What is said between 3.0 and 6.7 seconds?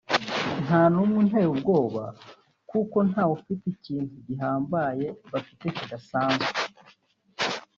ntawe ufite ikintu gihambaye bafite kidasanzwe